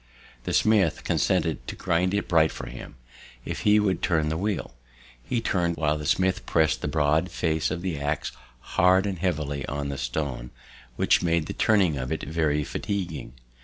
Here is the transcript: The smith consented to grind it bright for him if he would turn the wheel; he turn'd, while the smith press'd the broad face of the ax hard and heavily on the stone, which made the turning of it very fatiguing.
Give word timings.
The 0.45 0.53
smith 0.53 1.03
consented 1.03 1.67
to 1.67 1.75
grind 1.75 2.15
it 2.15 2.27
bright 2.27 2.51
for 2.51 2.65
him 2.65 2.95
if 3.45 3.59
he 3.59 3.79
would 3.79 4.01
turn 4.01 4.29
the 4.29 4.37
wheel; 4.39 4.73
he 5.23 5.41
turn'd, 5.41 5.77
while 5.77 5.95
the 5.99 6.07
smith 6.07 6.43
press'd 6.47 6.81
the 6.81 6.87
broad 6.87 7.29
face 7.29 7.69
of 7.69 7.83
the 7.83 7.99
ax 7.99 8.31
hard 8.81 9.05
and 9.05 9.19
heavily 9.19 9.63
on 9.67 9.89
the 9.89 9.99
stone, 9.99 10.49
which 10.95 11.21
made 11.21 11.45
the 11.45 11.53
turning 11.53 11.97
of 11.99 12.11
it 12.11 12.23
very 12.23 12.63
fatiguing. 12.63 13.33